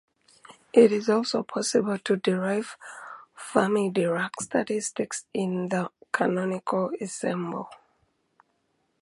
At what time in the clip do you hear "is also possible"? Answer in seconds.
0.91-1.99